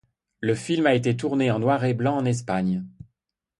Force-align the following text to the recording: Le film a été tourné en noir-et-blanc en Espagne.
Le 0.39 0.55
film 0.55 0.87
a 0.87 0.95
été 0.95 1.15
tourné 1.15 1.51
en 1.51 1.59
noir-et-blanc 1.59 2.17
en 2.17 2.25
Espagne. 2.25 2.83